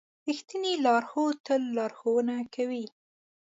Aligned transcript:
رښتینی 0.27 0.73
لارښود 0.85 1.35
تل 1.47 1.61
لارښوونه 1.77 2.35
کوي. 2.55 2.85